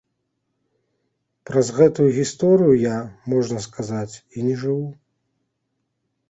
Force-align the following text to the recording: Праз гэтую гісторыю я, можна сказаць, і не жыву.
Праз 1.49 1.69
гэтую 1.79 2.07
гісторыю 2.19 2.73
я, 2.85 2.97
можна 3.35 3.57
сказаць, 3.67 4.13
і 4.37 4.47
не 4.49 4.55
жыву. 4.63 4.89